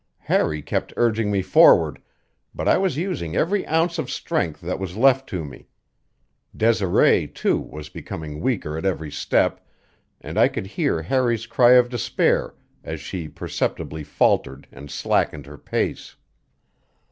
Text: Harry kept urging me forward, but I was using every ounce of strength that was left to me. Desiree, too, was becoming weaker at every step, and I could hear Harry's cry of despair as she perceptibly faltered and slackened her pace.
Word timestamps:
Harry 0.25 0.63
kept 0.63 0.91
urging 0.97 1.29
me 1.29 1.43
forward, 1.43 2.01
but 2.55 2.67
I 2.67 2.75
was 2.79 2.97
using 2.97 3.35
every 3.35 3.67
ounce 3.67 3.99
of 3.99 4.09
strength 4.09 4.59
that 4.61 4.79
was 4.79 4.97
left 4.97 5.29
to 5.29 5.45
me. 5.45 5.67
Desiree, 6.57 7.27
too, 7.27 7.59
was 7.59 7.87
becoming 7.89 8.39
weaker 8.41 8.75
at 8.79 8.83
every 8.83 9.11
step, 9.11 9.63
and 10.19 10.39
I 10.39 10.47
could 10.47 10.65
hear 10.65 11.03
Harry's 11.03 11.45
cry 11.45 11.73
of 11.73 11.87
despair 11.89 12.55
as 12.83 12.99
she 12.99 13.27
perceptibly 13.29 14.03
faltered 14.03 14.67
and 14.71 14.89
slackened 14.89 15.45
her 15.45 15.59
pace. 15.59 16.15